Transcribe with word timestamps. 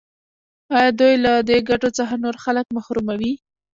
آیا 0.77 0.91
دوی 0.99 1.13
له 1.25 1.33
دې 1.47 1.57
ګټو 1.69 1.89
څخه 1.97 2.13
نور 2.23 2.35
خلک 2.43 2.65
محروموي؟ 2.77 3.33